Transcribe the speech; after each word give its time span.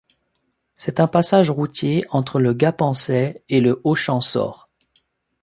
C'est 0.77 0.99
un 0.99 1.05
passage 1.05 1.51
routier 1.51 2.07
entre 2.09 2.39
le 2.39 2.53
Gapençais 2.53 3.43
et 3.49 3.61
le 3.61 3.81
haut 3.83 3.93
Champsaur. 3.93 4.67